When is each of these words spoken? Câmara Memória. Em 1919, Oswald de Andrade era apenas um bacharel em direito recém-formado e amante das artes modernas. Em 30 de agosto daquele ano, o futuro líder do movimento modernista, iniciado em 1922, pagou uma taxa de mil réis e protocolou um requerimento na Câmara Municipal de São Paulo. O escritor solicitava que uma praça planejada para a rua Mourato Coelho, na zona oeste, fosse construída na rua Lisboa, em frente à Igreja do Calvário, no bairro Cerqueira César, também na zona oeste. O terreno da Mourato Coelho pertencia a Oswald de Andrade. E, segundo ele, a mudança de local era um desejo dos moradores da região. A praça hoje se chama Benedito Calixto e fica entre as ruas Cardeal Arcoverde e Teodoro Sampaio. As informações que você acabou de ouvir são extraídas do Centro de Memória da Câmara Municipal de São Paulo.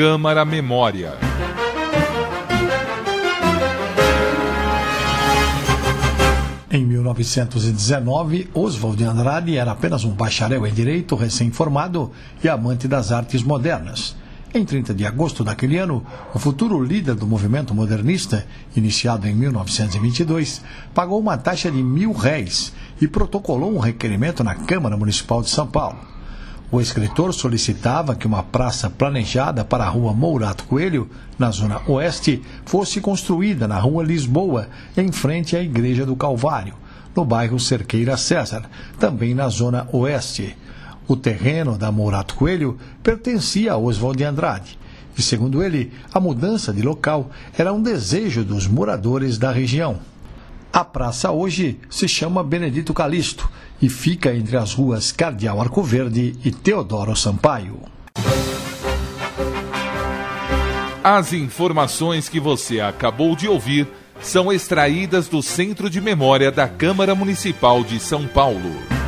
Câmara 0.00 0.46
Memória. 0.46 1.12
Em 6.70 6.86
1919, 6.86 8.48
Oswald 8.54 8.96
de 8.96 9.04
Andrade 9.04 9.58
era 9.58 9.72
apenas 9.72 10.02
um 10.02 10.12
bacharel 10.12 10.66
em 10.66 10.72
direito 10.72 11.14
recém-formado 11.14 12.10
e 12.42 12.48
amante 12.48 12.88
das 12.88 13.12
artes 13.12 13.42
modernas. 13.42 14.16
Em 14.54 14.64
30 14.64 14.94
de 14.94 15.04
agosto 15.04 15.44
daquele 15.44 15.76
ano, 15.76 16.02
o 16.32 16.38
futuro 16.38 16.82
líder 16.82 17.14
do 17.14 17.26
movimento 17.26 17.74
modernista, 17.74 18.46
iniciado 18.74 19.28
em 19.28 19.34
1922, 19.34 20.62
pagou 20.94 21.20
uma 21.20 21.36
taxa 21.36 21.70
de 21.70 21.82
mil 21.82 22.12
réis 22.12 22.72
e 23.02 23.06
protocolou 23.06 23.70
um 23.70 23.78
requerimento 23.78 24.42
na 24.42 24.54
Câmara 24.54 24.96
Municipal 24.96 25.42
de 25.42 25.50
São 25.50 25.66
Paulo. 25.66 25.98
O 26.72 26.80
escritor 26.80 27.34
solicitava 27.34 28.14
que 28.14 28.28
uma 28.28 28.44
praça 28.44 28.88
planejada 28.88 29.64
para 29.64 29.82
a 29.82 29.88
rua 29.88 30.12
Mourato 30.12 30.62
Coelho, 30.64 31.10
na 31.36 31.50
zona 31.50 31.82
oeste, 31.88 32.40
fosse 32.64 33.00
construída 33.00 33.66
na 33.66 33.76
rua 33.76 34.04
Lisboa, 34.04 34.68
em 34.96 35.10
frente 35.10 35.56
à 35.56 35.60
Igreja 35.60 36.06
do 36.06 36.14
Calvário, 36.14 36.74
no 37.16 37.24
bairro 37.24 37.58
Cerqueira 37.58 38.16
César, 38.16 38.70
também 39.00 39.34
na 39.34 39.48
zona 39.48 39.88
oeste. 39.92 40.56
O 41.08 41.16
terreno 41.16 41.76
da 41.76 41.90
Mourato 41.90 42.36
Coelho 42.36 42.78
pertencia 43.02 43.72
a 43.72 43.76
Oswald 43.76 44.18
de 44.18 44.22
Andrade. 44.22 44.78
E, 45.18 45.22
segundo 45.22 45.64
ele, 45.64 45.92
a 46.14 46.20
mudança 46.20 46.72
de 46.72 46.82
local 46.82 47.32
era 47.58 47.72
um 47.72 47.82
desejo 47.82 48.44
dos 48.44 48.68
moradores 48.68 49.38
da 49.38 49.50
região. 49.50 49.98
A 50.72 50.84
praça 50.84 51.32
hoje 51.32 51.80
se 51.90 52.06
chama 52.06 52.44
Benedito 52.44 52.94
Calixto 52.94 53.50
e 53.82 53.88
fica 53.88 54.32
entre 54.32 54.56
as 54.56 54.72
ruas 54.72 55.10
Cardeal 55.10 55.60
Arcoverde 55.60 56.36
e 56.44 56.52
Teodoro 56.52 57.16
Sampaio. 57.16 57.80
As 61.02 61.32
informações 61.32 62.28
que 62.28 62.38
você 62.38 62.80
acabou 62.80 63.34
de 63.34 63.48
ouvir 63.48 63.88
são 64.20 64.52
extraídas 64.52 65.26
do 65.26 65.42
Centro 65.42 65.90
de 65.90 66.00
Memória 66.00 66.52
da 66.52 66.68
Câmara 66.68 67.16
Municipal 67.16 67.82
de 67.82 67.98
São 67.98 68.28
Paulo. 68.28 68.99